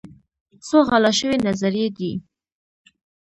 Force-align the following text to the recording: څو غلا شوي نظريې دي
څو 0.67 0.77
غلا 0.87 1.11
شوي 1.19 1.37
نظريې 1.47 1.87
دي 1.97 2.11